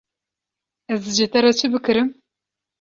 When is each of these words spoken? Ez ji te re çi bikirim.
Ez 0.95 1.03
ji 1.17 1.25
te 1.31 1.39
re 1.43 1.51
çi 1.57 1.67
bikirim. 1.73 2.09